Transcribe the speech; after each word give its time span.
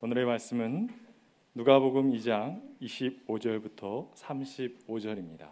오늘의 0.00 0.26
말씀은 0.26 0.90
누가복음 1.54 2.12
2장 2.12 2.62
25절부터 2.80 4.14
35절입니다. 4.14 5.48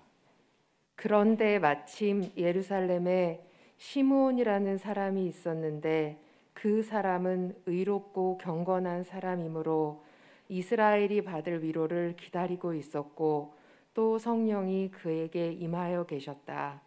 그런데 0.95 1.59
마침 1.59 2.31
예루살렘에 2.37 3.45
시므온이라는 3.79 4.79
사람이 4.79 5.27
있었는데 5.27 6.23
그 6.53 6.85
사람은 6.85 7.57
의롭고 7.67 8.39
경건한 8.39 9.03
사람이므로 9.03 10.05
이스라엘이 10.49 11.23
받을 11.25 11.65
위로를 11.65 12.15
기다리고 12.15 12.73
있었고 12.73 13.57
또 13.95 14.17
성령이 14.17 14.93
그에게 14.93 15.51
임하여 15.55 16.07
계셨다. 16.07 16.83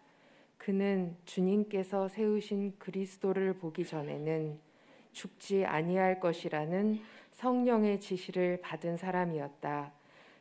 그는 0.58 1.18
주님께서 1.26 2.08
세우신 2.08 2.80
그리스도를 2.80 3.56
보기 3.56 3.84
전에는 3.84 4.70
죽지 5.12 5.66
아니할 5.66 6.22
것이라는 6.22 7.02
성령의 7.40 8.02
지시를 8.02 8.60
받은 8.60 8.98
사람이었다. 8.98 9.94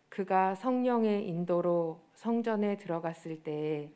그가 0.08 0.56
성령의 0.56 1.28
인도로 1.28 2.00
성전에 2.14 2.76
들어갔을 2.76 3.40
때에 3.44 3.92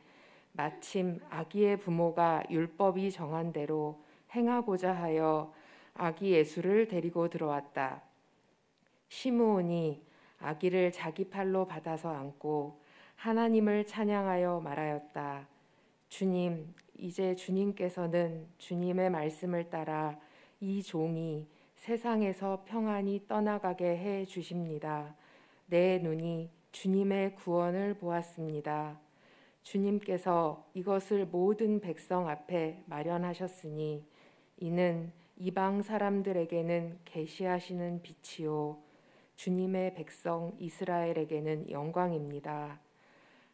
마침 0.53 1.19
아기의 1.29 1.81
부모가 1.81 2.45
율법이 2.49 3.11
정한 3.11 3.53
대로 3.53 4.01
행하고자 4.33 4.93
하여 4.93 5.53
아기 5.95 6.31
예수를 6.31 6.87
데리고 6.87 7.29
들어왔다. 7.29 8.03
시므온이 9.09 10.01
아기를 10.39 10.93
자기 10.93 11.29
팔로 11.29 11.67
받아서 11.67 12.09
안고 12.09 12.81
하나님을 13.17 13.85
찬양하여 13.85 14.61
말하였다. 14.61 15.49
주님, 16.09 16.73
이제 16.97 17.35
주님께서는 17.35 18.47
주님의 18.59 19.11
말씀을 19.11 19.71
따라 19.71 20.17
이 20.61 20.85
종이 20.85 21.49
세상에서 21.83 22.63
평안히 22.65 23.27
떠나가게 23.27 23.85
해 23.85 24.25
주십니다. 24.25 25.17
내 25.67 25.99
눈이 25.99 26.49
주님의 26.71 27.35
구원을 27.35 27.95
보았습니다. 27.95 29.01
주님께서 29.65 30.65
이것을 30.75 31.27
모든 31.27 31.81
백성 31.81 32.29
앞에 32.29 32.85
마련하셨으니 32.87 34.07
이는 34.59 35.11
이방 35.37 35.83
사람들에게는 35.83 37.01
계시하시는 37.05 38.03
빛이요 38.03 38.79
주님의 39.35 39.95
백성 39.95 40.53
이스라엘에게는 40.61 41.69
영광입니다. 41.69 42.79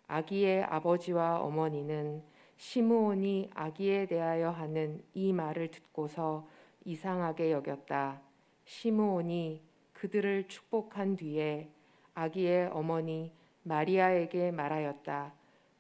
아기의 0.06 0.64
아버지와 0.64 1.41
어머니는 1.41 2.22
시므온이 2.58 3.52
아기에 3.55 4.05
대하여 4.05 4.50
하는 4.50 5.02
이 5.14 5.33
말을 5.33 5.70
듣고서 5.70 6.47
이상하게 6.89 7.52
여겼다. 7.52 8.27
시므온이 8.69 9.62
그들을 9.94 10.47
축복한 10.47 11.16
뒤에 11.16 11.70
아기의 12.12 12.69
어머니 12.70 13.33
마리아에게 13.62 14.50
말하였다. 14.50 15.33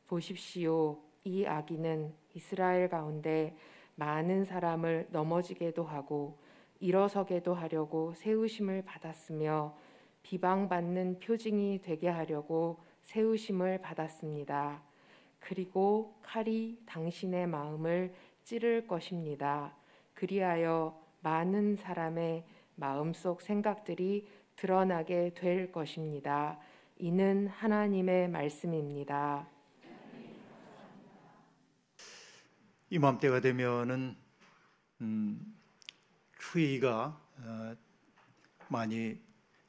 보십시오. 0.06 0.98
이 1.22 1.44
아기는 1.44 2.14
이스라엘 2.32 2.88
가운데 2.88 3.54
많은 3.96 4.46
사람을 4.46 5.08
넘어지게도 5.10 5.84
하고 5.84 6.38
일어서게도 6.80 7.52
하려고 7.52 8.14
세우심을 8.14 8.82
받았으며 8.86 9.76
비방받는 10.22 11.18
표징이 11.18 11.82
되게 11.82 12.08
하려고 12.08 12.78
세우심을 13.02 13.82
받았습니다. 13.82 14.82
그리고 15.40 16.14
칼이 16.22 16.78
당신의 16.86 17.48
마음을 17.48 18.14
찌를 18.44 18.86
것입니다. 18.86 19.76
그리하여 20.14 20.98
많은 21.20 21.76
사람의 21.76 22.44
마음속 22.78 23.42
생각들이 23.42 24.28
드러나게 24.54 25.32
될 25.34 25.72
것입니다. 25.72 26.58
이는 26.96 27.48
하나님의 27.48 28.28
말씀입니다. 28.28 29.48
이맘때가 32.90 33.40
되면은 33.40 34.16
음, 35.00 35.56
추위가 36.38 37.20
어, 37.38 37.76
많이 38.68 39.20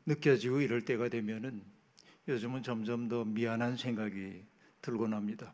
느껴지고 0.06 0.62
이럴 0.62 0.86
때가 0.86 1.09
되면은 1.09 1.64
요즘은 2.28 2.64
점점 2.64 3.08
더 3.08 3.25
미안한 3.25 3.75
생각이 3.75 4.46
들곤 4.81 5.14
합니다. 5.14 5.53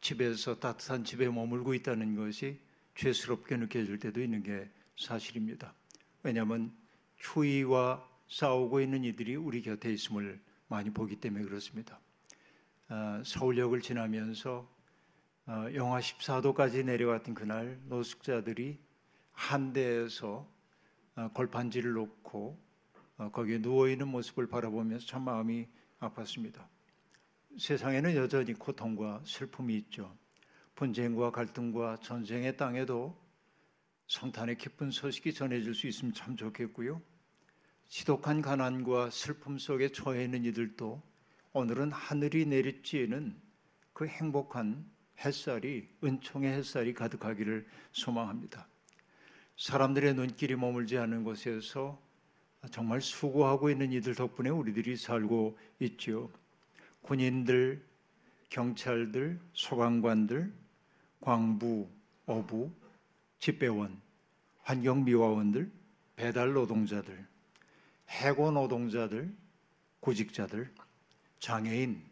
집에서 0.00 0.58
따뜻한 0.58 1.04
집에 1.04 1.28
머물고 1.28 1.74
있다는 1.74 2.16
것이 2.16 2.58
죄스럽게 2.94 3.56
느껴질 3.56 3.98
때도 3.98 4.22
있는 4.22 4.42
게 4.42 4.68
사실입니다. 4.96 5.74
왜냐하면 6.22 6.74
추위와 7.16 8.06
싸우고 8.28 8.80
있는 8.80 9.04
이들이 9.04 9.36
우리 9.36 9.62
곁에 9.62 9.92
있음을 9.92 10.40
많이 10.68 10.90
보기 10.90 11.16
때문에 11.16 11.44
그렇습니다. 11.44 12.00
아, 12.88 13.22
서울역을 13.24 13.80
지나면서 13.80 14.68
아, 15.46 15.70
영하 15.74 16.00
14도까지 16.00 16.84
내려갔던 16.84 17.34
그날 17.34 17.80
노숙자들이 17.84 18.78
한 19.32 19.72
대에서 19.72 20.48
아, 21.14 21.28
걸판지를 21.32 21.92
놓고 21.92 22.64
거기에 23.32 23.62
누워 23.62 23.88
있는 23.88 24.08
모습을 24.08 24.46
바라보면서 24.46 25.06
참 25.06 25.22
마음이 25.22 25.66
아팠습니다. 26.00 26.66
세상에는 27.58 28.14
여전히 28.14 28.52
고통과 28.52 29.22
슬픔이 29.24 29.74
있죠. 29.76 30.14
분쟁과 30.74 31.30
갈등과 31.30 31.96
전쟁의 32.02 32.58
땅에도 32.58 33.18
성탄의 34.06 34.58
기쁜 34.58 34.90
소식이 34.90 35.34
전해질 35.34 35.74
수 35.74 35.86
있으면 35.86 36.14
참 36.14 36.36
좋겠고요. 36.36 37.02
지독한 37.88 38.42
가난과 38.42 39.10
슬픔 39.10 39.58
속에 39.58 39.90
처해 39.90 40.24
있는 40.24 40.44
이들도 40.44 41.02
오늘은 41.52 41.92
하늘이 41.92 42.46
내리쬐는 42.46 43.34
그 43.92 44.06
행복한 44.06 44.84
햇살이 45.24 45.88
은총의 46.04 46.52
햇살이 46.52 46.92
가득하기를 46.92 47.66
소망합니다. 47.92 48.68
사람들의 49.56 50.14
눈길이 50.14 50.54
머물지 50.54 50.98
않은 50.98 51.24
곳에서 51.24 52.00
정말 52.70 53.00
수고하고 53.00 53.70
있는 53.70 53.92
이들 53.92 54.14
덕분에 54.14 54.50
우리들이 54.50 54.96
살고 54.96 55.58
있지요. 55.80 56.30
군인들, 57.02 57.82
경찰들, 58.50 59.40
소방관들, 59.54 60.52
광부, 61.20 61.88
어부, 62.26 62.70
집배원, 63.38 64.00
환경미화원들, 64.62 65.70
배달 66.16 66.52
노동자들, 66.52 67.26
해고 68.08 68.50
노동자들, 68.50 69.34
구직자들, 70.00 70.72
장애인, 71.38 72.02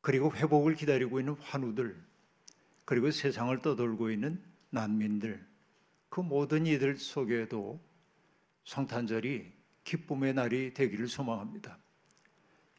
그리고 0.00 0.32
회복을 0.32 0.74
기다리고 0.74 1.18
있는 1.20 1.34
환우들, 1.34 1.96
그리고 2.84 3.10
세상을 3.10 3.60
떠돌고 3.62 4.10
있는 4.10 4.42
난민들, 4.70 5.44
그 6.08 6.20
모든 6.20 6.66
이들 6.66 6.96
속에도 6.96 7.80
성탄절이 8.64 9.52
기쁨의 9.84 10.34
날이 10.34 10.74
되기를 10.74 11.08
소망합니다. 11.08 11.78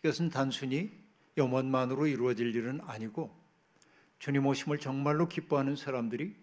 이것은 0.04 0.30
단순히 0.30 0.92
염원만으로 1.38 2.08
이루어질 2.08 2.56
일은 2.56 2.82
아니고 2.82 3.36
주님 4.20 4.46
오심을 4.46 4.80
정말로 4.80 5.28
기뻐하는 5.28 5.76
사람들이 5.76 6.36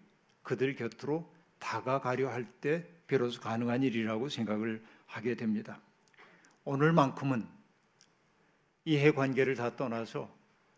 그들 0.45 0.75
곁으로 0.75 1.29
다가가려 1.59 2.29
할 2.29 2.45
때 2.61 2.87
비로소 3.07 3.41
가능한 3.41 3.83
일이라고 3.83 4.29
생각을 4.29 4.83
하게 5.05 5.35
됩니다. 5.35 5.79
오늘만큼은 6.63 7.47
이해 8.85 9.11
관계를 9.11 9.55
다 9.55 9.75
떠나서 9.75 10.33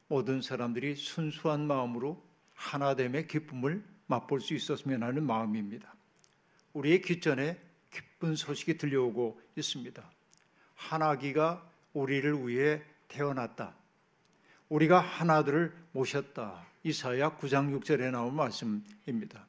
모든 0.08 0.42
사람들이 0.42 0.96
순수한 0.96 1.68
마음으로 1.68 2.22
하나됨의 2.56 3.28
기쁨을 3.28 3.84
맛볼 4.08 4.42
수 4.42 4.54
있었으면 4.54 5.04
하는 5.04 5.24
마음입니다. 5.24 5.94
우리의 6.74 7.02
귓전에 7.02 7.60
기쁜 7.92 8.36
소식이 8.36 8.78
들려오고 8.78 9.40
있습니다. 9.56 10.04
하나기가 10.76 11.70
우리를 11.94 12.48
위해 12.48 12.82
태어났다. 13.08 13.76
우리가 14.70 15.00
하나들을 15.00 15.74
모셨다. 15.92 16.66
이사야 16.84 17.38
9장 17.38 17.78
6절에 17.80 18.12
나온 18.12 18.36
말씀입니다. 18.36 19.48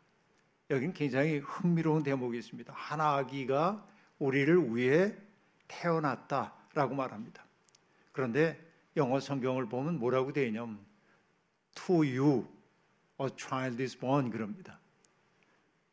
여기는 0.71 0.93
굉장히 0.93 1.39
흥미로운 1.39 2.03
대목이 2.03 2.39
있습니다. 2.39 2.73
하나 2.77 3.17
아기가 3.17 3.87
우리를 4.19 4.77
위해 4.77 5.15
태어났다라고 5.67 6.95
말합니다. 6.95 7.45
그런데 8.13 8.59
영어 8.97 9.21
성경을 9.21 9.69
보면 9.69 9.99
뭐라고 9.99 10.33
되어 10.33 10.45
있냐면 10.47 10.79
to 11.75 11.97
you 11.97 12.47
a 13.21 13.29
child 13.37 13.81
is 13.83 13.99
born 13.99 14.31
그럽니다. 14.31 14.79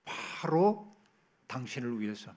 바로 0.04 0.94
당신을 1.48 2.00
위해서 2.00 2.34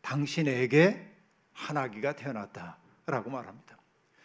당신에게 0.00 1.12
한 1.52 1.76
아기가 1.76 2.14
태어났다라고 2.14 3.30
말합니다. 3.30 3.78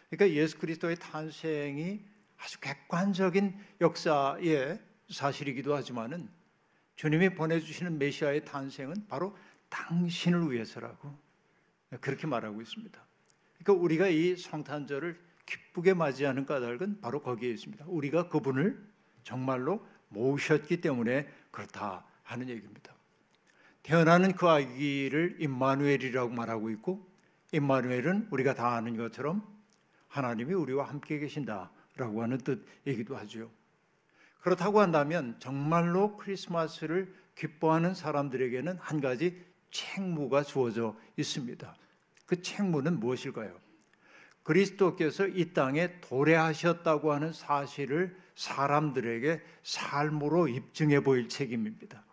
그러니까 0.10 0.36
예수 0.38 0.58
그리스도의 0.60 0.98
탄생이 0.98 2.06
아주 2.38 2.60
객관적인 2.60 3.58
역사의 3.82 4.80
사실이기도 5.10 5.76
하지만은 5.76 6.30
주님이 7.00 7.30
보내주시는 7.30 7.98
메시아의 7.98 8.44
탄생은 8.44 9.08
바로 9.08 9.34
당신을 9.70 10.52
위해서라고 10.52 11.18
그렇게 12.02 12.28
말하고 12.28 12.62
있습니다. 12.62 13.02
그러니까 13.58 13.82
우리가 13.82 14.10
이 14.10 14.36
성탄절을 14.36 15.18
기쁘게 15.46 15.94
맞이하는 15.94 16.46
까닭은 16.46 17.00
바로 17.00 17.22
거기에 17.22 17.52
있습니다. 17.52 17.86
우리가 17.88 18.28
그분을 18.28 18.86
정말로 19.24 19.82
모셨기 20.10 20.82
때문에 20.82 21.30
그렇다 21.52 22.04
하는 22.24 22.50
얘기입니다. 22.50 22.94
태어나는 23.82 24.34
그 24.34 24.50
아기를 24.50 25.38
임마누엘이라고 25.40 26.32
말하고 26.34 26.70
있고 26.72 27.10
임마누엘은 27.54 28.28
우리가 28.30 28.56
다 28.56 28.76
아는 28.76 28.98
것처럼 28.98 29.42
하나님이 30.10 30.54
우리와 30.54 30.90
함께 30.90 31.18
계신다라고 31.20 32.24
하는 32.24 32.40
뜻이기도 32.40 33.16
하죠. 33.16 33.50
그렇다고 34.40 34.80
한다면 34.80 35.36
정말로 35.40 36.18
크리스마스를 36.18 37.14
기뻐하는 37.36 37.94
사람들에게는 37.94 38.78
한 38.80 39.02
가지 39.02 39.44
책무가 39.72 40.44
주어져 40.44 40.96
있습니다. 41.18 41.76
그 42.26 42.42
책무는 42.42 43.00
무엇일까요? 43.00 43.58
그리스도께서 44.44 45.28
이 45.28 45.54
땅에 45.54 46.00
도래하셨다고 46.02 47.12
하는 47.12 47.34
사실을 47.34 48.18
사람들에게 48.36 49.42
삶으로 49.64 50.48
입증해 50.48 51.02
보일 51.02 51.30
책임입니다. 51.30 52.04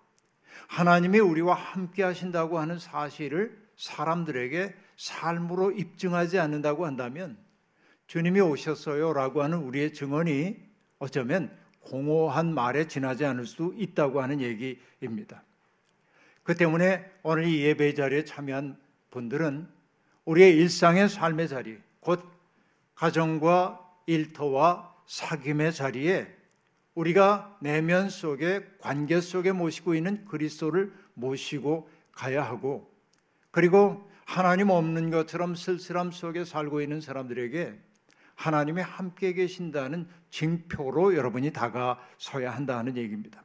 하나님이 0.68 1.20
우리와 1.20 1.54
함께 1.54 2.02
하신다고 2.02 2.58
하는 2.58 2.78
사실을 2.78 3.66
사람들에게 3.76 4.74
삶으로 4.96 5.70
입증하지 5.72 6.38
않는다고 6.38 6.86
한다면 6.86 7.38
주님이 8.06 8.40
오셨어요라고 8.40 9.42
하는 9.42 9.58
우리의 9.58 9.92
증언이 9.92 10.56
어쩌면 10.98 11.56
공허한 11.86 12.52
말에 12.52 12.88
지나지 12.88 13.24
않을 13.24 13.46
수도 13.46 13.72
있다고 13.76 14.20
하는 14.20 14.40
얘기입니다. 14.40 15.42
그 16.42 16.54
때문에 16.54 17.04
오늘 17.22 17.46
이 17.46 17.62
예배 17.62 17.94
자리에 17.94 18.24
참여한 18.24 18.76
분들은 19.10 19.68
우리의 20.24 20.56
일상의 20.56 21.08
삶의 21.08 21.48
자리, 21.48 21.78
곧 22.00 22.22
가정과 22.94 23.80
일터와 24.06 24.94
사귐의 25.06 25.72
자리에 25.72 26.26
우리가 26.94 27.58
내면 27.60 28.08
속에 28.08 28.66
관계 28.80 29.20
속에 29.20 29.52
모시고 29.52 29.94
있는 29.94 30.24
그리스도를 30.24 30.92
모시고 31.14 31.88
가야 32.12 32.42
하고 32.42 32.90
그리고 33.50 34.10
하나님 34.24 34.70
없는 34.70 35.10
것처럼 35.10 35.54
쓸쓸함 35.54 36.10
속에 36.10 36.44
살고 36.44 36.80
있는 36.80 37.00
사람들에게 37.00 37.78
하나님이 38.36 38.82
함께 38.82 39.32
계신다는 39.32 40.08
징표로 40.30 41.16
여러분이 41.16 41.52
다가서야 41.52 42.50
한다는 42.54 42.96
얘기입니다. 42.96 43.42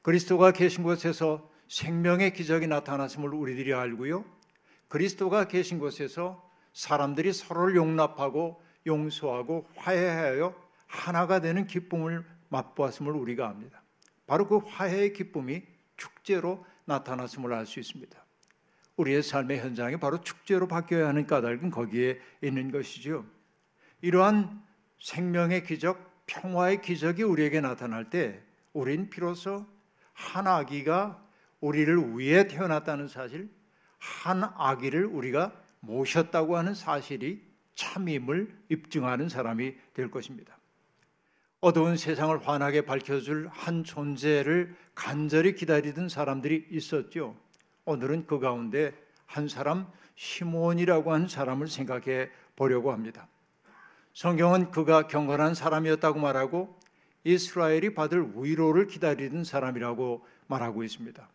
그리스도가 0.00 0.52
계신 0.52 0.82
곳에서 0.82 1.50
생명의 1.68 2.32
기적이 2.32 2.68
나타났음을 2.68 3.32
우리들이 3.34 3.74
알고요. 3.74 4.24
그리스도가 4.88 5.48
계신 5.48 5.78
곳에서 5.78 6.48
사람들이 6.72 7.32
서로를 7.32 7.76
용납하고 7.76 8.62
용서하고 8.86 9.68
화해하여 9.76 10.54
하나가 10.86 11.40
되는 11.40 11.66
기쁨을 11.66 12.24
맛보았음을 12.48 13.12
우리가 13.12 13.48
압니다. 13.48 13.82
바로 14.26 14.46
그 14.46 14.58
화해의 14.58 15.12
기쁨이 15.12 15.62
축제로 15.96 16.64
나타났음을 16.84 17.52
알 17.52 17.66
수 17.66 17.80
있습니다. 17.80 18.22
우리의 18.96 19.22
삶의 19.22 19.60
현장이 19.60 19.96
바로 19.98 20.20
축제로 20.20 20.68
바뀌어야 20.68 21.08
하는 21.08 21.26
까닭은 21.26 21.70
거기에 21.70 22.20
있는 22.42 22.70
것이죠. 22.70 23.24
이러한 24.02 24.62
생명의 25.00 25.64
기적, 25.64 26.26
평화의 26.26 26.82
기적이 26.82 27.22
우리에게 27.22 27.60
나타날 27.60 28.10
때 28.10 28.42
우린 28.72 29.08
비로소 29.08 29.66
한 30.12 30.46
아기가 30.46 31.22
우리를 31.60 32.18
위해 32.18 32.48
태어났다는 32.48 33.08
사실, 33.08 33.48
한 33.98 34.42
아기를 34.42 35.06
우리가 35.06 35.52
모셨다고 35.80 36.56
하는 36.56 36.74
사실이 36.74 37.42
참임을 37.74 38.54
입증하는 38.68 39.28
사람이 39.28 39.74
될 39.94 40.10
것입니다. 40.10 40.58
어두운 41.60 41.96
세상을 41.96 42.46
환하게 42.46 42.82
밝혀줄 42.84 43.48
한 43.52 43.84
존재를 43.84 44.74
간절히 44.96 45.54
기다리던 45.54 46.08
사람들이 46.08 46.66
있었죠. 46.70 47.36
오늘은 47.84 48.26
그 48.26 48.40
가운데 48.40 48.92
한 49.26 49.46
사람 49.46 49.86
시몬이라고 50.16 51.12
하는 51.12 51.28
사람을 51.28 51.68
생각해 51.68 52.30
보려고 52.56 52.92
합니다. 52.92 53.28
성경은 54.14 54.72
그가 54.72 55.06
경건한 55.06 55.54
사람이었다고 55.54 56.18
말하고 56.20 56.78
이스라엘이 57.24 57.94
받을 57.94 58.30
위로를 58.34 58.86
기다리던 58.86 59.44
사람이라고 59.44 60.26
말하고 60.48 60.82
있습니다. 60.82 61.28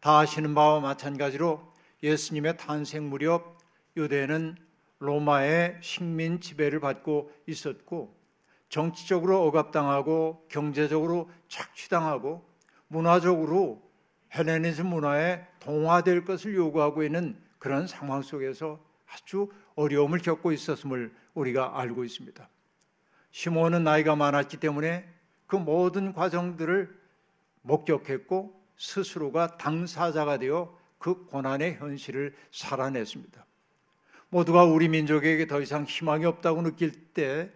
다 0.00 0.18
아시는 0.18 0.54
바와 0.54 0.80
마찬가지로 0.80 1.60
예수님의 2.02 2.56
탄생 2.56 3.10
무렵 3.10 3.58
유대는 3.96 4.56
로마의 4.98 5.78
식민 5.82 6.40
지배를 6.40 6.80
받고 6.80 7.32
있었고 7.46 8.14
정치적으로 8.70 9.46
억압당하고 9.46 10.46
경제적으로 10.48 11.28
착취당하고 11.48 12.42
문화적으로 12.88 13.82
헬레니즘 14.34 14.86
문화에 14.86 15.46
동화될 15.58 16.24
것을 16.24 16.54
요구하고 16.54 17.02
있는 17.02 17.36
그런 17.58 17.86
상황 17.86 18.22
속에서 18.22 18.78
아주 19.06 19.50
어려움을 19.74 20.20
겪고 20.20 20.52
있었음을 20.52 21.12
우리가 21.34 21.78
알고 21.80 22.04
있습니다. 22.04 22.48
시몬은 23.30 23.84
나이가 23.84 24.16
많았기 24.16 24.58
때문에 24.58 25.08
그 25.46 25.56
모든 25.56 26.12
과정들을 26.12 26.98
목격했고 27.62 28.60
스스로가 28.76 29.58
당사자가 29.58 30.38
되어 30.38 30.76
그 30.98 31.26
고난의 31.26 31.76
현실을 31.76 32.34
살아냈습니다. 32.50 33.44
모두가 34.30 34.64
우리 34.64 34.88
민족에게 34.88 35.46
더 35.46 35.60
이상 35.60 35.84
희망이 35.84 36.24
없다고 36.24 36.62
느낄 36.62 36.92
때 36.92 37.50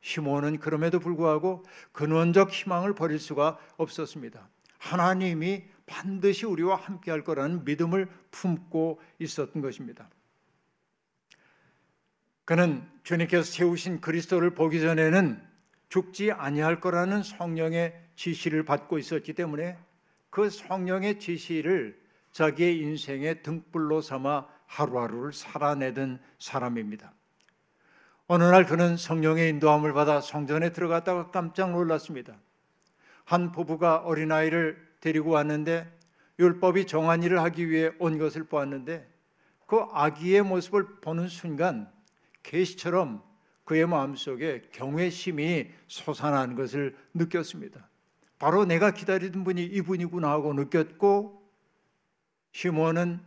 시몬은 0.00 0.58
그럼에도 0.58 0.98
불구하고 1.00 1.64
근원적 1.92 2.50
희망을 2.50 2.94
버릴 2.94 3.18
수가 3.18 3.58
없었습니다. 3.76 4.48
하나님이 4.78 5.64
반드시 5.86 6.46
우리와 6.46 6.76
함께 6.76 7.10
할 7.10 7.24
거라는 7.24 7.64
믿음을 7.64 8.08
품고 8.30 9.00
있었던 9.18 9.62
것입니다. 9.62 10.08
그는 12.44 12.86
주님께서 13.04 13.42
세우신 13.42 14.00
그리스도를 14.00 14.54
보기 14.54 14.80
전에는 14.80 15.40
죽지 15.88 16.32
아니할 16.32 16.80
거라는 16.80 17.22
성령의 17.22 17.98
지시를 18.16 18.64
받고 18.64 18.98
있었기 18.98 19.32
때문에 19.32 19.78
그 20.30 20.50
성령의 20.50 21.20
지시를 21.20 21.98
자기의 22.32 22.78
인생의 22.80 23.42
등불로 23.42 24.00
삼아 24.00 24.46
하루하루를 24.66 25.32
살아내던 25.32 26.20
사람입니다. 26.38 27.12
어느 28.26 28.42
날 28.42 28.66
그는 28.66 28.96
성령의 28.96 29.50
인도함을 29.50 29.92
받아 29.92 30.20
성전에 30.20 30.72
들어갔다가 30.72 31.30
깜짝 31.30 31.70
놀랐습니다. 31.70 32.34
한 33.24 33.52
부부가 33.52 33.98
어린아이를 33.98 34.76
데리고 35.00 35.30
왔는데 35.30 35.90
율법이 36.38 36.86
정한 36.86 37.22
일을 37.22 37.40
하기 37.42 37.70
위해 37.70 37.92
온 37.98 38.18
것을 38.18 38.44
보았는데 38.44 39.08
그 39.66 39.86
아기의 39.92 40.42
모습을 40.42 41.00
보는 41.00 41.28
순간 41.28 41.93
계시처럼 42.44 43.22
그의 43.64 43.86
마음속에 43.86 44.62
경외심이 44.70 45.70
솟아나는 45.88 46.54
것을 46.54 46.96
느꼈습니다. 47.14 47.88
바로 48.38 48.64
내가 48.64 48.92
기다리던 48.92 49.42
분이 49.42 49.64
이분이구나 49.64 50.30
하고 50.30 50.52
느꼈고 50.54 51.42
시몬은 52.52 53.20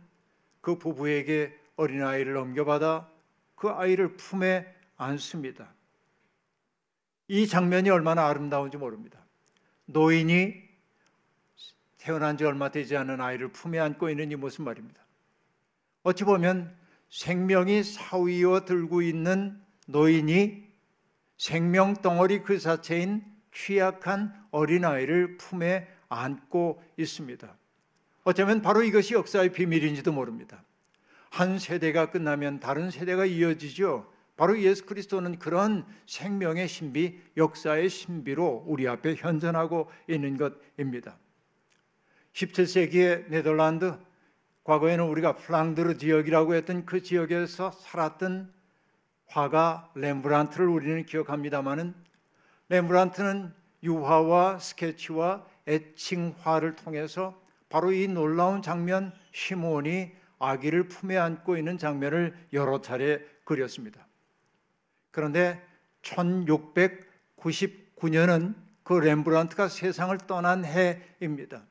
그 0.60 0.78
부부에게 0.78 1.58
어린아이를 1.76 2.34
넘겨받아 2.34 3.10
그 3.54 3.68
아이를 3.68 4.16
품에 4.16 4.72
안습니다. 4.96 5.74
이 7.26 7.46
장면이 7.46 7.90
얼마나 7.90 8.26
아름다운지 8.26 8.78
모릅니다. 8.78 9.18
노인이 9.86 10.68
태어난 11.98 12.36
지 12.38 12.44
얼마 12.44 12.70
되지 12.70 12.96
않은 12.96 13.20
아이를 13.20 13.48
품에 13.48 13.78
안고 13.78 14.08
있는 14.08 14.30
이 14.30 14.36
모습 14.36 14.62
말입니다. 14.62 15.02
어찌 16.04 16.24
보면 16.24 16.74
생명이 17.10 17.82
사위어 17.82 18.64
들고 18.64 19.02
있는 19.02 19.60
노인이 19.86 20.68
생명 21.36 21.94
덩어리 21.94 22.42
그 22.42 22.58
자체인 22.58 23.24
취약한 23.52 24.34
어린아이를 24.50 25.38
품에 25.38 25.88
안고 26.08 26.82
있습니다. 26.96 27.56
어쩌면 28.24 28.60
바로 28.60 28.82
이것이 28.82 29.14
역사의 29.14 29.52
비밀인지도 29.52 30.12
모릅니다. 30.12 30.62
한 31.30 31.58
세대가 31.58 32.10
끝나면 32.10 32.60
다른 32.60 32.90
세대가 32.90 33.24
이어지죠. 33.24 34.10
바로 34.36 34.58
예수 34.60 34.86
그리스도는 34.86 35.38
그런 35.38 35.84
생명의 36.06 36.68
신비, 36.68 37.18
역사의 37.36 37.88
신비로 37.88 38.64
우리 38.66 38.86
앞에 38.86 39.16
현존하고 39.16 39.90
있는 40.08 40.36
것입니다. 40.36 41.18
17세기의 42.34 43.28
네덜란드, 43.28 43.98
과거에는 44.68 45.06
우리가 45.06 45.34
플랑드르 45.36 45.96
지역이라고 45.96 46.54
했던 46.54 46.84
그 46.84 47.02
지역에서 47.02 47.70
살았던 47.70 48.52
화가 49.28 49.92
렘브란트를 49.94 50.68
우리는 50.68 51.06
기억합니다마는 51.06 51.94
렘브란트는 52.68 53.54
유화와 53.82 54.58
스케치와 54.58 55.46
애칭화를 55.66 56.76
통해서 56.76 57.40
바로 57.70 57.92
이 57.92 58.08
놀라운 58.08 58.60
장면 58.60 59.14
시몬이 59.32 60.12
아기를 60.38 60.88
품에 60.88 61.16
안고 61.16 61.56
있는 61.56 61.78
장면을 61.78 62.36
여러 62.52 62.82
차례 62.82 63.24
그렸습니다. 63.44 64.06
그런데 65.10 65.66
1699년은 66.02 68.54
그 68.82 68.92
렘브란트가 68.92 69.68
세상을 69.68 70.18
떠난 70.26 70.66
해입니다. 70.66 71.62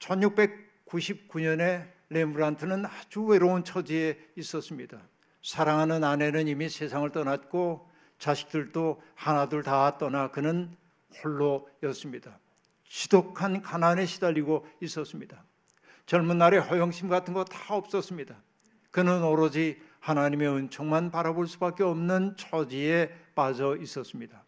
1699년에 0.00 1.99
렘브란트는 2.10 2.84
아주 2.86 3.22
외로운 3.24 3.64
처지에 3.64 4.18
있었습니다. 4.36 5.00
사랑하는 5.42 6.04
아내는 6.04 6.48
이미 6.48 6.68
세상을 6.68 7.08
떠났고 7.10 7.88
자식들도 8.18 9.00
하나둘 9.14 9.62
다 9.62 9.96
떠나 9.96 10.30
그는 10.30 10.76
홀로였습니다. 11.24 12.38
지독한 12.84 13.62
가난에 13.62 14.04
시달리고 14.06 14.66
있었습니다. 14.82 15.42
젊은 16.06 16.38
날에 16.38 16.58
허영심 16.58 17.08
같은 17.08 17.32
거 17.32 17.44
다 17.44 17.74
없었습니다. 17.74 18.36
그는 18.90 19.22
오로지 19.22 19.80
하나님의 20.00 20.48
은총만 20.48 21.10
바라볼 21.12 21.46
수밖에 21.46 21.84
없는 21.84 22.36
처지에 22.36 23.14
빠져 23.34 23.76
있었습니다. 23.76 24.44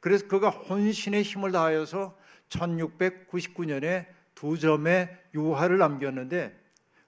그래서 0.00 0.28
그가 0.28 0.50
혼신의 0.50 1.22
힘을 1.22 1.50
다하여서 1.52 2.16
1699년에 2.48 4.06
두 4.34 4.58
점의 4.58 5.16
유화를 5.34 5.78
남겼는데 5.78 6.61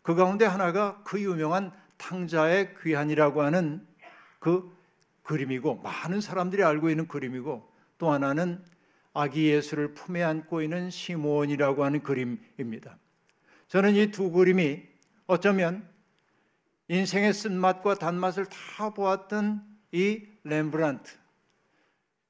그 0.05 0.15
가운데 0.15 0.45
하나가 0.45 1.01
그 1.03 1.19
유명한 1.19 1.73
탕자의 1.97 2.77
귀환이라고 2.83 3.41
하는 3.41 3.87
그 4.39 4.71
그림이고 5.23 5.77
많은 5.77 6.21
사람들이 6.21 6.63
알고 6.63 6.91
있는 6.91 7.09
그림이고 7.09 7.67
또 7.97 8.13
하나는 8.13 8.63
아기 9.15 9.47
예수를 9.47 9.95
품에 9.95 10.23
안고 10.23 10.61
있는 10.61 10.91
시몬이라고 10.91 11.85
하는 11.85 12.03
그림입니다. 12.03 12.99
저는 13.69 13.95
이 13.95 14.11
두 14.11 14.31
그림이 14.31 14.83
어쩌면 15.27 15.89
인생의 16.89 17.33
쓴맛과 17.33 17.95
단맛을 17.95 18.45
다 18.45 18.91
보았던 18.91 19.65
이 19.93 20.27
렘브란트 20.45 21.13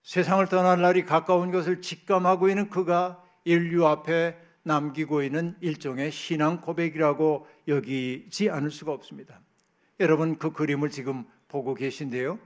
세상을 0.05 0.47
떠날 0.47 0.81
날이 0.81 1.05
가까운 1.05 1.51
것을 1.51 1.83
직감하고 1.83 2.51
있는 2.51 2.71
그가 2.71 3.21
인류 3.45 3.85
앞에 3.89 4.39
남기고 4.65 5.23
있는 5.23 5.57
일종의 5.61 6.11
신앙 6.11 6.61
고백이라고 6.61 7.47
여기지 7.69 8.51
않을 8.51 8.71
수가 8.71 8.93
없습니다. 8.93 9.41
여러분 10.01 10.39
그 10.39 10.53
그림을 10.53 10.91
지금 10.91 11.25
보고 11.49 11.75
계신데요. 11.75 12.39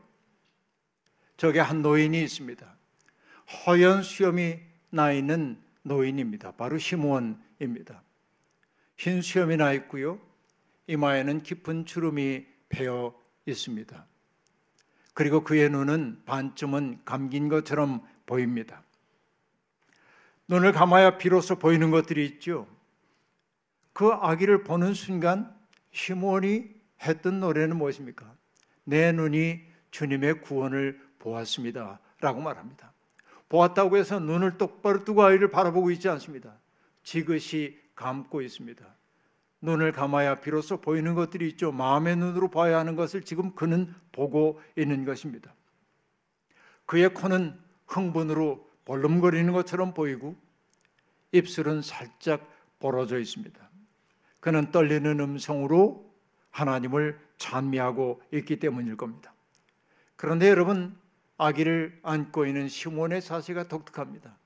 저게 1.36 1.60
한 1.60 1.80
노인이 1.82 2.20
있습니다. 2.22 2.76
허연 3.66 4.02
수염이 4.02 4.58
나 4.90 5.12
있는 5.12 5.58
노인입니다. 5.82 6.52
바로 6.52 6.76
시몬입니다. 6.76 8.02
흰 8.96 9.22
수염이 9.22 9.56
나 9.56 9.72
있고요. 9.74 10.20
이마에는 10.88 11.42
깊은 11.42 11.86
주름이 11.86 12.46
배어 12.68 13.14
있습니다. 13.46 14.06
그리고 15.14 15.42
그의 15.42 15.70
눈은 15.70 16.22
반쯤은 16.26 17.00
감긴 17.04 17.48
것처럼 17.48 18.02
보입니다. 18.26 18.82
눈을 20.48 20.72
감아야 20.72 21.18
비로소 21.18 21.56
보이는 21.56 21.90
것들이 21.90 22.24
있죠. 22.26 22.66
그 23.92 24.08
아기를 24.08 24.64
보는 24.64 24.94
순간 24.94 25.54
시몬이 25.92 26.64
했던 27.02 27.40
노래는 27.40 27.76
무엇입니까? 27.76 28.34
내 28.84 29.12
눈이 29.12 29.60
주님의 29.90 30.40
구원을 30.40 31.00
보았습니다. 31.18 32.00
라고 32.20 32.40
말합니다. 32.40 32.92
보았다고 33.48 33.96
해서 33.96 34.18
눈을 34.18 34.58
똑바로 34.58 35.04
뜨고 35.04 35.22
아이를 35.22 35.50
바라보고 35.50 35.90
있지 35.90 36.08
않습니다. 36.08 36.54
지그시 37.02 37.78
감고 37.94 38.42
있습니다. 38.42 38.84
눈을 39.60 39.92
감아야 39.92 40.40
비로소 40.40 40.80
보이는 40.80 41.14
것들이 41.14 41.48
있죠. 41.50 41.72
마음의 41.72 42.16
눈으로 42.16 42.50
봐야 42.50 42.78
하는 42.78 42.96
것을 42.96 43.22
지금 43.22 43.54
그는 43.54 43.92
보고 44.12 44.60
있는 44.76 45.04
것입니다. 45.04 45.52
그의 46.86 47.12
코는 47.12 47.58
흥분으로 47.86 48.67
벌름거리는 48.88 49.52
것처럼 49.52 49.92
보이고 49.92 50.34
입술은 51.32 51.82
살짝 51.82 52.50
벌어져 52.80 53.18
있습니다. 53.18 53.70
그는 54.40 54.70
떨리는 54.70 55.20
음성으로 55.20 56.10
하나님을 56.50 57.20
찬미하고 57.36 58.22
있기 58.32 58.58
때문일 58.58 58.96
겁니다. 58.96 59.34
그런데 60.16 60.48
여러분 60.48 60.96
아기를 61.36 62.00
안고 62.02 62.46
있는 62.46 62.68
시몬의 62.68 63.20
자세가 63.20 63.68
독특합니다. 63.68 64.38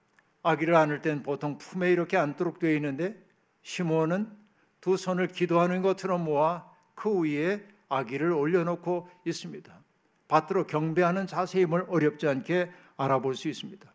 아기를 0.43 0.75
안을 0.75 1.03
땐 1.03 1.23
보통 1.23 1.57
품에 1.57 1.93
이렇게 1.93 2.17
안도록 2.17 2.59
되어 2.59 2.75
있는데 2.75 3.17
시몬은 3.63 4.29
두 4.81 4.97
손을 4.97 5.29
기도하는 5.29 5.83
것처럼 5.83 6.25
모아 6.25 6.69
그 6.97 7.21
위에 7.21 7.65
아기를 7.89 8.33
올려놓고 8.33 9.09
있습니다. 9.25 9.73
받들어 10.27 10.67
경배하는 10.67 11.29
자세임을 11.29 11.87
어렵지 11.89 12.27
않게 12.27 12.73
알아볼 12.97 13.37
수 13.37 13.49
있습니다. 13.49 13.92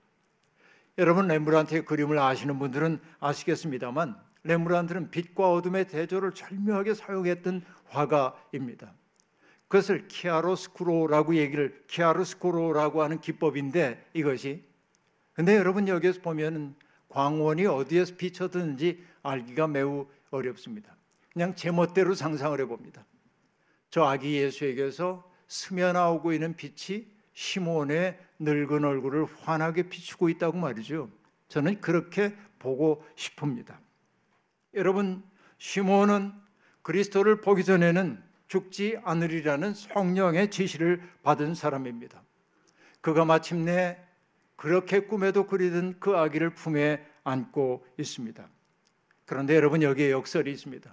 여러분 0.98 1.28
렘브란트의 1.28 1.86
그림을 1.86 2.18
아시는 2.18 2.58
분들은 2.58 3.00
아시겠습니다만 3.20 4.18
렘브란트는 4.44 5.12
빛과 5.12 5.52
어둠의 5.52 5.88
대조를 5.88 6.32
절묘하게 6.34 6.96
사용했던 6.96 7.62
화가입니다. 7.86 8.94
그것을 9.68 10.08
키아로스쿠로라고 10.08 11.36
얘기를 11.36 11.84
키아로스쿠로라고 11.88 13.04
하는 13.04 13.20
기법인데 13.20 14.10
이것이 14.14 14.64
근데 15.34 15.56
여러분 15.56 15.88
여기에서 15.88 16.22
보면 16.22 16.76
광원이 17.10 17.66
어디에서 17.68 18.16
비춰드는지 18.16 19.04
알기가 19.22 19.68
매우 19.68 20.08
어렵습니다. 20.32 20.96
그냥 21.32 21.54
제멋대로 21.54 22.16
상상을 22.16 22.60
해봅니다. 22.62 23.06
저 23.92 24.04
아기 24.04 24.36
예수에게서 24.36 25.30
스며나오고 25.48 26.34
있는 26.34 26.56
빛이 26.56 27.06
시몬의 27.38 28.18
늙은 28.40 28.84
얼굴을 28.84 29.28
환하게 29.42 29.84
비추고 29.90 30.30
있다고 30.30 30.58
말이죠. 30.58 31.08
저는 31.50 31.82
그렇게 31.82 32.36
보고 32.58 33.06
싶습니다. 33.16 33.80
여러분, 34.74 35.24
시몬은 35.60 36.34
그리스도를 36.82 37.42
보기 37.42 37.64
전에는 37.64 38.24
죽지 38.48 38.98
않으리라는 39.04 39.76
성령의 39.76 40.50
지시를 40.50 41.00
받은 41.22 41.54
사람입니다. 41.54 42.24
그가 43.02 43.24
마침내 43.24 44.00
그렇게 44.56 45.02
꿈에도 45.02 45.46
그리던 45.46 46.00
그 46.00 46.18
아기를 46.18 46.56
품에 46.56 47.06
안고 47.24 47.86
있습니다. 48.00 48.50
그런데 49.26 49.56
여러분 49.56 49.84
여기에 49.84 50.10
역설이 50.10 50.52
있습니다. 50.52 50.92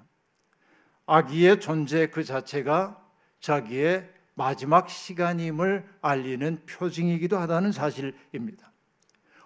아기의 1.06 1.60
존재 1.60 2.08
그 2.08 2.22
자체가 2.22 3.02
자기의 3.40 4.13
마지막 4.34 4.88
시간임을 4.90 5.86
알리는 6.00 6.66
표징이기도 6.66 7.38
하다는 7.38 7.72
사실입니다. 7.72 8.72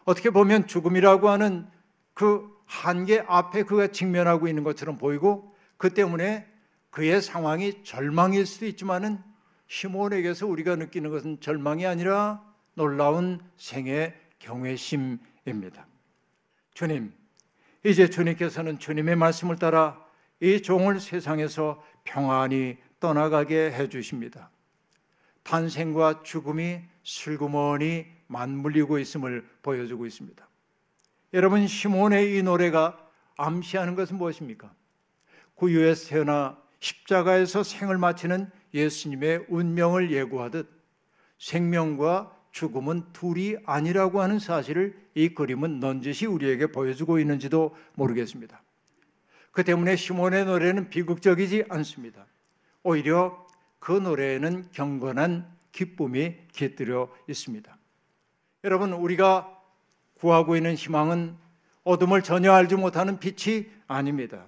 어떻게 0.04 0.30
보면 0.30 0.66
죽음이라고 0.66 1.28
하는 1.28 1.66
그 2.14 2.49
한계 2.64 3.23
앞에 3.26 3.64
그가 3.64 3.88
직면하고 3.88 4.49
있는 4.49 4.64
것처럼 4.64 4.99
보이고 4.99 5.54
그 5.76 5.92
때문에 5.92 6.47
그의 6.90 7.21
상황이 7.23 7.85
절망일 7.85 8.47
수도 8.47 8.66
있지만은 8.66 9.23
시몬에게서 9.68 10.47
우리가 10.47 10.76
느끼는 10.76 11.11
것은 11.11 11.40
절망이 11.40 11.87
아니라 11.87 12.42
놀라운 12.75 13.40
생의 13.57 14.14
경외심입니다. 14.38 15.87
주님, 16.73 17.12
이제 17.85 18.09
주님께서는 18.09 18.78
주님의 18.78 19.16
말씀을 19.16 19.57
따라 19.57 20.02
이 20.40 20.62
종을 20.62 21.00
세상에서 21.00 21.83
평안히 22.04 22.78
떠나가게 23.00 23.73
해 23.73 23.88
주십니다. 23.88 24.50
탄생과 25.49 26.25
죽음이 26.25 26.83
슬그머니 27.05 28.05
맞물리고 28.26 28.99
있음을 28.99 29.49
보여주고 29.62 30.05
있습니다. 30.05 30.47
여러분 31.33 31.67
시몬의 31.67 32.37
이 32.37 32.43
노래가 32.43 32.99
암시하는 33.38 33.95
것은 33.95 34.19
무엇입니까? 34.19 34.71
구유에서 35.55 36.11
태어나 36.11 36.59
십자가에서 36.81 37.62
생을 37.62 37.97
마치는 37.97 38.50
예수님의 38.75 39.47
운명을 39.49 40.12
예고하듯 40.12 40.69
생명과 41.38 42.37
죽음은 42.52 43.14
둘이 43.14 43.57
아니라고 43.64 44.21
하는 44.21 44.38
사실을 44.38 45.00
이 45.14 45.31
그림은 45.31 45.81
넌지시 45.81 46.26
우리에게 46.26 46.67
보여주고 46.67 47.21
있는지도 47.21 47.75
모르겠습니다. 47.95 48.62
그 49.52 49.64
때문에 49.64 49.97
시몬의 49.97 50.45
노래는 50.45 50.90
비극적이지 50.90 51.64
않습니다. 51.71 52.26
오히려 52.83 53.48
그 53.78 53.92
노래에는 53.92 54.70
경건한 54.73 55.50
기쁨이 55.73 56.37
깃들여 56.52 57.08
있습니다. 57.28 57.76
여러분, 58.64 58.92
우리가 58.92 59.56
구하고 60.14 60.56
있는 60.56 60.75
희망은 60.75 61.37
어둠을 61.85 62.23
전혀 62.23 62.52
알지 62.52 62.76
못하는 62.76 63.18
빛이 63.18 63.66
아닙니다. 63.87 64.47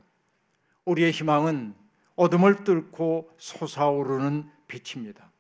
우리의 0.85 1.13
희망은 1.13 1.75
어둠을 2.17 2.65
뚫고 2.65 3.31
솟아오르는 3.39 4.51
빛입니다. 4.67 5.31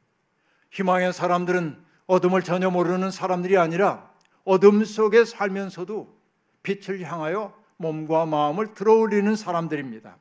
희망의 0.70 1.12
사람들은 1.12 1.84
어둠을 2.06 2.42
전혀 2.42 2.70
모르는 2.70 3.10
사람들이 3.10 3.58
아니라 3.58 4.10
어둠 4.44 4.84
속에 4.84 5.24
살면서도 5.24 6.18
빛을 6.62 7.02
향하여 7.02 7.54
몸과 7.76 8.26
마음을 8.26 8.74
들어올리는 8.74 9.34
사람들입니다. 9.36 10.16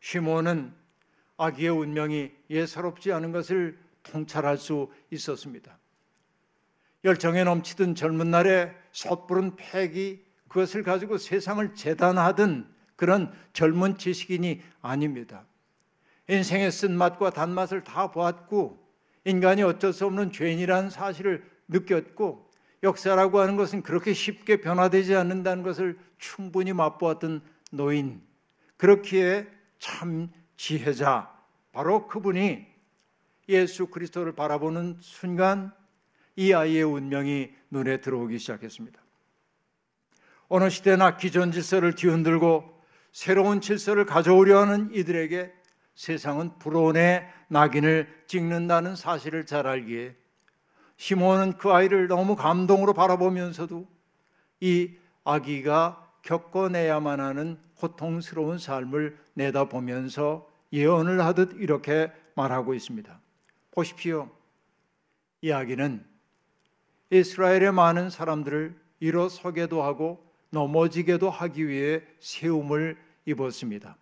시몬은 0.00 0.74
아기의 1.36 1.70
운명이 1.70 2.32
예사롭지 2.50 3.12
않은 3.12 3.32
것을 3.32 3.78
통찰할 4.02 4.56
수 4.56 4.90
있었습니다. 5.10 5.78
열정에 7.04 7.44
넘치던 7.44 7.94
젊은 7.94 8.30
날에 8.30 8.74
섣부른 8.92 9.56
패기 9.56 10.24
그것을 10.48 10.82
가지고 10.82 11.18
세상을 11.18 11.74
재단하던 11.74 12.74
그런 12.96 13.32
젊은 13.52 13.98
지식인이 13.98 14.62
아닙니다. 14.80 15.44
인생의 16.28 16.72
쓴맛과 16.72 17.30
단맛을 17.30 17.84
다 17.84 18.10
보았고 18.10 18.84
인간이 19.24 19.62
어쩔 19.62 19.92
수 19.92 20.06
없는 20.06 20.32
죄인이라는 20.32 20.90
사실을 20.90 21.44
느꼈고 21.68 22.50
역사라고 22.82 23.40
하는 23.40 23.56
것은 23.56 23.82
그렇게 23.82 24.12
쉽게 24.12 24.60
변화되지 24.60 25.14
않는다는 25.14 25.62
것을 25.62 25.98
충분히 26.18 26.72
맛보았던 26.72 27.42
노인 27.72 28.22
그렇기에 28.76 29.46
참 29.78 30.30
지혜자 30.56 31.34
바로 31.72 32.06
그분이 32.06 32.66
예수 33.48 33.86
그리스도를 33.86 34.32
바라보는 34.32 34.98
순간 35.00 35.72
이 36.34 36.52
아이의 36.52 36.82
운명이 36.82 37.50
눈에 37.70 38.00
들어오기 38.00 38.38
시작했습니다. 38.38 39.00
어느 40.48 40.68
시대나 40.70 41.16
기존 41.16 41.52
질서를 41.52 41.94
뒤흔들고 41.94 42.76
새로운 43.12 43.60
질서를 43.60 44.04
가져오려 44.04 44.60
하는 44.60 44.90
이들에게 44.92 45.52
세상은 45.94 46.58
불온의 46.58 47.26
낙인을 47.48 48.24
찍는다는 48.26 48.96
사실을 48.96 49.46
잘 49.46 49.66
알기에 49.66 50.14
시몬은 50.98 51.58
그 51.58 51.72
아이를 51.72 52.08
너무 52.08 52.36
감동으로 52.36 52.92
바라보면서도 52.92 53.86
이 54.60 54.94
아기가 55.24 56.05
겪어내야만 56.26 57.20
하는 57.20 57.58
고통스러운 57.76 58.58
삶을 58.58 59.16
내다보면서 59.34 60.50
예언을 60.72 61.24
하듯 61.24 61.54
이렇게 61.54 62.12
말하고 62.34 62.74
있습니다. 62.74 63.18
보십시오. 63.70 64.30
이 65.40 65.52
아기는 65.52 66.04
이스라엘의 67.10 67.72
많은 67.72 68.10
사람들을 68.10 68.78
일어서게도 68.98 69.82
하고 69.82 70.26
넘어지게도 70.50 71.30
하기 71.30 71.68
위해 71.68 72.02
세움을 72.18 72.98
입었습니다. 73.24 73.96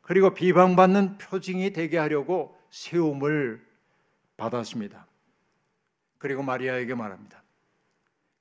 그리고 0.00 0.32
비방받는 0.32 1.18
표징이 1.18 1.72
되게 1.72 1.98
하려고 1.98 2.56
세움을 2.70 3.64
받았습니다. 4.36 5.06
그리고 6.18 6.42
마리아에게 6.42 6.94
말합니다. 6.94 7.42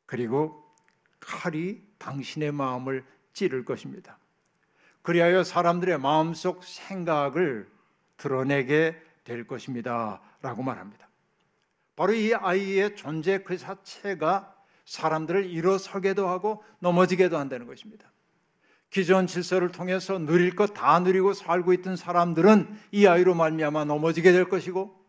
그리고 0.05 0.63
칼이 1.19 1.81
당신의 2.03 2.51
마음을 2.51 3.05
찌를 3.31 3.63
것입니다. 3.63 4.17
그리하여 5.01 5.43
사람들의 5.43 5.97
마음속 5.99 6.63
생각을 6.63 7.69
드러내게 8.17 9.01
될 9.23 9.47
것입니다. 9.47 10.21
라고 10.41 10.63
말합니다. 10.63 11.07
바로 11.95 12.13
이 12.13 12.33
아이의 12.33 12.95
존재 12.95 13.39
그 13.39 13.57
자체가 13.57 14.53
사람들을 14.85 15.45
일어서게도 15.49 16.27
하고 16.27 16.63
넘어지게도 16.79 17.37
한다는 17.37 17.67
것입니다. 17.67 18.11
기존 18.89 19.25
질서를 19.25 19.71
통해서 19.71 20.19
누릴 20.19 20.55
것 20.55 20.73
다 20.73 20.99
누리고 20.99 21.33
살고 21.33 21.73
있던 21.73 21.95
사람들은 21.95 22.67
이 22.91 23.07
아이로 23.07 23.33
말미암아 23.33 23.85
넘어지게 23.85 24.31
될 24.31 24.49
것이고 24.49 25.01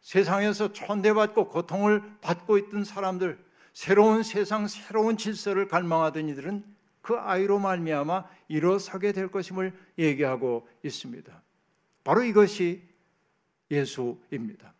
세상에서 0.00 0.72
천대받고 0.72 1.48
고통을 1.48 2.02
받고 2.20 2.58
있던 2.58 2.84
사람들 2.84 3.38
새로운 3.72 4.22
세상 4.22 4.66
새로운 4.66 5.16
질서를 5.16 5.68
갈망하던 5.68 6.28
이들은 6.28 6.64
그 7.02 7.16
아이로 7.16 7.58
말미암아 7.58 8.24
일어서게 8.48 9.12
될 9.12 9.28
것임을 9.28 9.72
얘기하고 9.98 10.68
있습니다. 10.82 11.42
바로 12.04 12.22
이것이 12.22 12.82
예수입니다. 13.70 14.74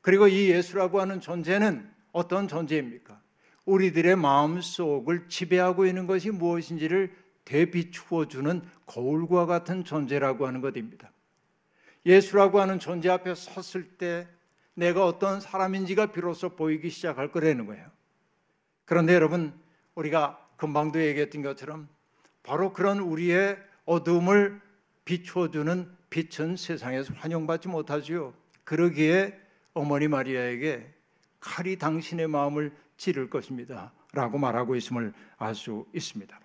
그리고 0.00 0.26
이 0.26 0.50
예수라고 0.50 1.00
하는 1.00 1.20
존재는 1.20 1.88
어떤 2.12 2.48
존재입니까? 2.48 3.20
우리들의 3.64 4.16
마음속을 4.16 5.28
지배하고 5.28 5.86
있는 5.86 6.06
것이 6.06 6.30
무엇인지를 6.30 7.14
대비추어 7.44 8.26
주는 8.26 8.62
거울과 8.86 9.46
같은 9.46 9.84
존재라고 9.84 10.46
하는 10.46 10.60
것입니다. 10.60 11.10
예수라고 12.04 12.60
하는 12.60 12.78
존재 12.78 13.08
앞에 13.08 13.34
섰을 13.34 13.96
때 13.96 14.26
내가 14.74 15.06
어떤 15.06 15.40
사람인지가 15.40 16.06
비로소 16.06 16.50
보이기 16.50 16.90
시작할 16.90 17.30
거라는 17.30 17.66
거예요. 17.66 17.88
그런데 18.84 19.14
여러분, 19.14 19.52
우리가 19.94 20.38
금방도 20.56 21.02
얘기했던 21.02 21.42
것처럼 21.42 21.88
바로 22.42 22.72
그런 22.72 22.98
우리의 22.98 23.58
어둠을 23.84 24.60
비추어주는 25.04 25.90
빛은 26.10 26.56
세상에서 26.56 27.14
환영받지 27.14 27.68
못하지요. 27.68 28.34
그러기에 28.64 29.38
어머니 29.74 30.08
마리아에게 30.08 30.92
칼이 31.40 31.76
당신의 31.78 32.28
마음을 32.28 32.72
찌를 32.96 33.28
것입니다. 33.30 33.92
라고 34.12 34.38
말하고 34.38 34.76
있음을 34.76 35.12
알 35.38 35.54
수 35.54 35.86
있습니다. 35.94 36.38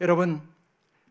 여러분, 0.00 0.40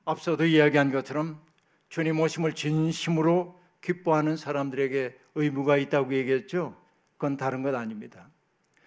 앞서도 0.05 0.45
이야기한 0.45 0.91
것처럼 0.91 1.41
주님 1.89 2.19
오심을 2.19 2.55
진심으로 2.55 3.59
기뻐하는 3.81 4.37
사람들에게 4.37 5.19
의무가 5.35 5.77
있다고 5.77 6.13
얘기했죠. 6.13 6.75
그건 7.17 7.37
다른 7.37 7.63
것 7.63 7.75
아닙니다. 7.75 8.29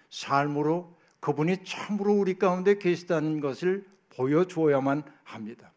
삶으로 0.09 0.97
그분이 1.19 1.63
참으로 1.63 2.13
우리 2.13 2.37
가운데 2.37 2.77
계시다는 2.77 3.39
것을 3.39 3.85
보여주어야만 4.09 5.03
합니다. 5.23 5.71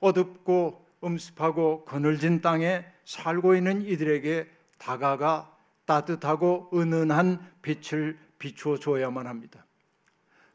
어둡고 0.00 0.86
음습하고 1.04 1.84
그늘진 1.84 2.40
땅에 2.40 2.84
살고 3.04 3.56
있는 3.56 3.82
이들에게 3.82 4.48
다가가 4.78 5.56
따뜻하고 5.84 6.70
은은한 6.74 7.40
빛을 7.62 8.18
비추어 8.38 8.78
줘야만 8.78 9.26
합니다. 9.26 9.64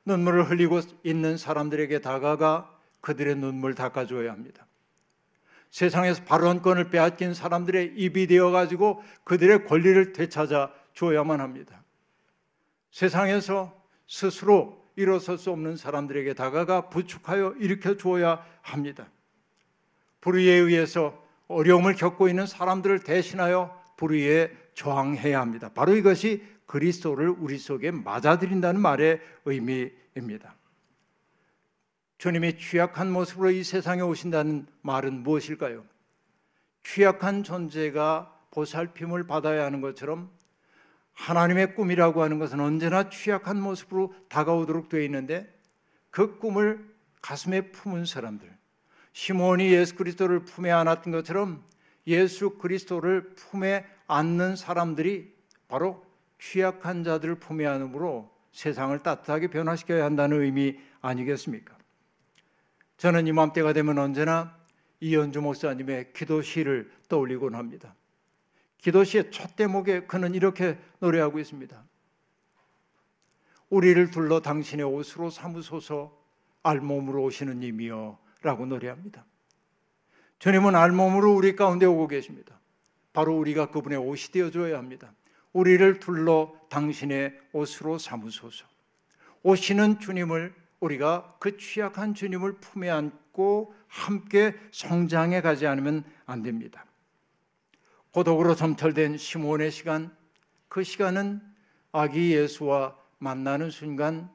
눈물을 0.06 0.50
흘리고 0.50 0.80
있는 1.04 1.38
사람들에게 1.38 2.00
다가가 2.00 2.74
그들의 3.02 3.36
눈물 3.36 3.76
닦아줘야 3.76 4.32
합니다. 4.32 4.66
세상에서 5.70 6.24
발언권을 6.24 6.90
빼앗긴 6.90 7.34
사람들의 7.34 7.94
입이 7.98 8.28
되어 8.28 8.52
가지고 8.52 9.04
그들의 9.26 9.66
권리를 9.66 10.14
되찾아 10.14 10.74
줘야만 10.94 11.42
합니다. 11.42 11.84
세상에서 12.92 13.77
스스로 14.08 14.84
일어설 14.96 15.38
수 15.38 15.52
없는 15.52 15.78
사람들에게 15.78 16.34
다가가 16.34 16.90
부축하여 16.90 17.56
일으켜 17.60 17.98
주어야 17.98 18.44
합니다. 18.62 19.10
불의에 20.22 20.54
의해서 20.56 21.24
어려움을 21.48 21.96
겪고 21.96 22.28
있는 22.28 22.48
사람들을 22.48 23.00
대신하여 23.04 23.80
불의에 23.96 24.52
저항해야 24.74 25.40
합니다. 25.40 25.70
바로 25.74 25.96
이것이 25.96 26.44
그리스도를 26.66 27.30
우리 27.30 27.58
속에 27.58 27.92
맞아들인다는 27.92 28.82
말의 28.82 29.22
의미입니다. 29.46 30.56
주님이 32.18 32.58
취약한 32.58 33.12
모습으로 33.12 33.52
이 33.52 33.64
세상에 33.64 34.02
오신다는 34.02 34.68
말은 34.82 35.24
무엇일까요? 35.24 35.86
취약한 36.84 37.44
존재가 37.44 38.34
보살핌을 38.52 39.28
받아야 39.28 39.66
하는 39.66 39.82
것처럼 39.82 40.32
하나님의 41.18 41.74
꿈이라고 41.74 42.22
하는 42.22 42.38
것은 42.38 42.60
언제나 42.60 43.10
취약한 43.10 43.60
모습으로 43.60 44.14
다가오도록 44.30 44.88
되어 44.88 45.02
있는데 45.02 45.52
그 46.12 46.38
꿈을 46.38 46.88
가슴에 47.22 47.72
품은 47.72 48.06
사람들 48.06 48.56
시몬이 49.14 49.74
예수 49.74 49.96
그리스도를 49.96 50.46
품에 50.46 50.72
안았던 50.72 51.12
것처럼 51.12 51.64
예수 52.06 52.52
그리스도를 52.52 53.34
품에 53.36 53.86
안는 54.06 54.56
사람들이 54.56 55.36
바로 55.68 56.06
취약한 56.40 57.04
자들을 57.04 57.36
품에 57.36 57.66
안음으로 57.66 58.32
세상을 58.52 58.98
따뜻하게 59.00 59.48
변화시켜야 59.48 60.06
한다는 60.06 60.42
의미 60.42 60.80
아니겠습니까? 61.02 61.76
저는 62.98 63.28
이맘때가 63.28 63.74
되면 63.74 63.98
언제나 63.98 64.56
이현주 65.00 65.42
목사님의 65.42 66.14
기도 66.14 66.42
시를 66.42 66.92
떠올리곤 67.10 67.56
합니다. 67.56 67.96
기도시의 68.78 69.32
첫 69.32 69.56
대목에 69.56 70.02
그는 70.02 70.36
이렇게 70.36 70.78
노래하고 71.00 71.40
있습니다. 71.40 71.84
우리를 73.70 74.12
둘러 74.12 74.42
당신의 74.42 74.86
옷으로 74.86 75.30
삼으소서 75.30 76.16
알몸으로 76.64 77.24
오시는 77.24 77.60
님이여 77.60 78.18
라고 78.42 78.66
노래합니다. 78.66 79.26
주님은 80.40 80.76
알몸으로 80.76 81.34
우리 81.34 81.56
가운데 81.56 81.86
오고 81.86 82.08
계십니다. 82.08 82.60
바로 83.14 83.36
우리가 83.38 83.72
그분의 83.72 83.98
옷이 83.98 84.32
되어줘야 84.32 84.78
합니다. 84.78 85.12
우리를 85.54 86.00
둘러 86.00 86.54
당신의 86.70 87.40
옷으로 87.52 87.98
삼으소서. 87.98 88.66
오시는 89.44 90.00
주님을 90.00 90.54
우리가 90.80 91.36
그 91.40 91.58
취약한 91.58 92.14
주님을 92.14 92.58
품에 92.60 92.90
안고 92.90 93.74
함께 93.88 94.56
성장해 94.72 95.42
가지 95.42 95.66
않으면 95.66 96.04
안 96.26 96.44
됩니다. 96.44 96.86
고독으로 98.12 98.56
점철된 98.56 99.18
시몬의 99.18 99.72
시간, 99.72 100.16
그 100.70 100.84
시간은 100.84 101.42
아기 101.92 102.34
예수와 102.36 102.96
만나는 103.20 103.70
순간 103.70 104.30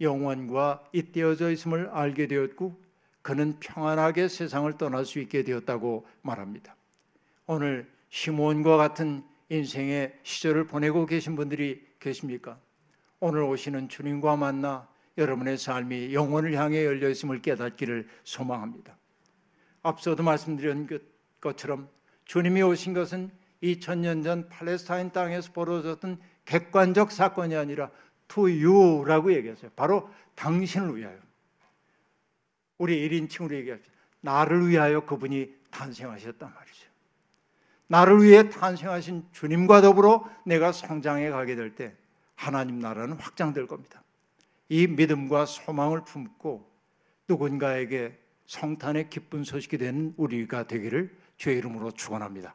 영원과 0.00 0.84
잇대어져 0.92 1.50
있음을 1.50 1.88
알게 1.88 2.26
되었고 2.26 2.80
그는 3.22 3.58
평안하게 3.60 4.28
세상을 4.28 4.76
떠날 4.78 5.04
수 5.04 5.18
있게 5.18 5.42
되었다고 5.42 6.06
말합니다. 6.22 6.76
오늘 7.46 7.90
시몬과 8.10 8.76
같은 8.76 9.24
인생의 9.48 10.18
시절을 10.22 10.66
보내고 10.66 11.06
계신 11.06 11.36
분들이 11.36 11.84
계십니까? 11.98 12.58
오늘 13.20 13.42
오시는 13.42 13.88
주님과 13.88 14.36
만나 14.36 14.88
여러분의 15.16 15.56
삶이 15.56 16.12
영혼을 16.12 16.54
향해 16.54 16.84
열려 16.84 17.08
있음을 17.08 17.40
깨닫기를 17.40 18.08
소망합니다. 18.24 18.96
앞서도 19.82 20.22
말씀드린 20.22 20.86
것- 20.86 21.02
것처럼 21.40 21.88
주님이 22.26 22.62
오신 22.62 22.92
것은 22.94 23.30
2000년 23.62 24.22
전 24.22 24.48
팔레스타인 24.48 25.10
땅에서 25.10 25.52
벌어졌던 25.52 26.20
객관적 26.44 27.10
사건이 27.10 27.56
아니라 27.56 27.90
to 28.28 28.44
you라고 28.44 29.32
얘기했어요. 29.32 29.70
바로 29.74 30.10
당신을 30.34 30.96
위하여. 30.96 31.16
우리 32.78 33.08
1인칭으로 33.08 33.54
얘기합시다. 33.54 33.94
나를 34.20 34.68
위하여 34.68 35.06
그분이 35.06 35.54
탄생하셨단 35.70 36.52
말이죠. 36.52 36.86
나를 37.88 38.22
위해 38.22 38.50
탄생하신 38.50 39.28
주님과 39.32 39.80
더불어 39.80 40.28
내가 40.44 40.72
성장해 40.72 41.30
가게 41.30 41.54
될 41.54 41.74
때 41.74 41.94
하나님 42.34 42.78
나라는 42.80 43.16
확장될 43.18 43.66
겁니다. 43.66 44.02
이 44.68 44.86
믿음과 44.86 45.46
소망을 45.46 46.04
품고 46.04 46.68
누군가에게 47.28 48.18
성탄의 48.46 49.10
기쁜 49.10 49.44
소식이 49.44 49.78
되는 49.78 50.12
우리가 50.16 50.66
되기를 50.66 51.16
주의 51.36 51.58
이름으로 51.58 51.90
축원합니다. 51.92 52.54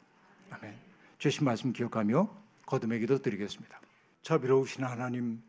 아멘. 0.50 0.76
주신 1.18 1.44
말씀 1.44 1.72
기억하며 1.72 2.28
거듭의 2.66 3.00
기도 3.00 3.18
드리겠습니다. 3.18 3.80
자비로우신 4.22 4.84
하나님, 4.84 5.42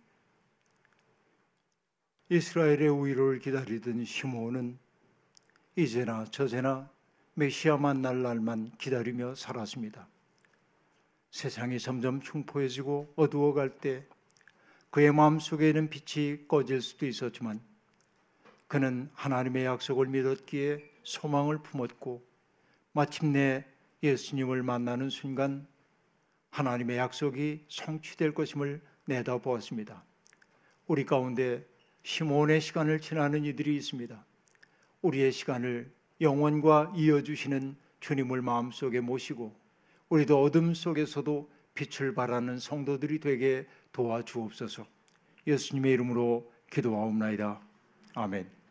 이스라엘의 2.29 2.89
우위를 2.89 3.39
기다리던 3.39 4.05
시므온은 4.05 4.77
이제나 5.75 6.25
저제나 6.25 6.89
메시아 7.35 7.77
만날 7.77 8.21
날만 8.21 8.71
기다리며 8.77 9.35
살았습니다. 9.35 10.07
세상이 11.31 11.79
점점 11.79 12.19
흉포해지고 12.19 13.13
어두워갈 13.15 13.71
때 13.71 14.05
그의 14.91 15.11
마음속에는 15.11 15.89
빛이 15.89 16.47
꺼질 16.47 16.81
수도 16.81 17.07
있었지만 17.07 17.59
그는 18.67 19.09
하나님의 19.13 19.65
약속을 19.65 20.07
믿었기에 20.07 20.91
소망을 21.03 21.57
품었고 21.63 22.32
마침내 22.93 23.65
예수님을 24.03 24.63
만나는 24.63 25.09
순간 25.09 25.67
하나님의 26.51 26.97
약속이 26.97 27.65
성취될 27.67 28.33
것임을 28.33 28.81
내다보았습니다. 29.05 30.03
우리 30.85 31.05
가운데 31.05 31.65
시몬의 32.03 32.61
시간을 32.61 32.99
지나는 32.99 33.45
이들이 33.45 33.75
있습니다. 33.75 34.23
우리의 35.01 35.31
시간을 35.31 35.91
영원과 36.21 36.93
이어주시는 36.95 37.75
주님을 37.99 38.41
마음속에 38.41 38.99
모시고 38.99 39.55
우리도 40.09 40.41
어둠 40.41 40.73
속에서도 40.73 41.51
빛을 41.73 42.13
발하는 42.13 42.59
성도들이 42.59 43.19
되게 43.19 43.65
도와주옵소서. 43.91 44.85
예수님의 45.47 45.93
이름으로 45.93 46.51
기도하옵나이다. 46.71 47.59
아멘. 48.13 48.62